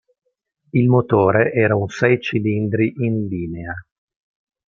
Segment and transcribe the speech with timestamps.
[0.71, 3.75] Il motore era un sei cilindri in linea.